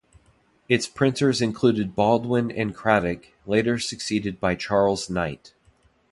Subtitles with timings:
[0.67, 5.53] Its printers included Baldwin and Cradock, later succeeded by Charles Knight.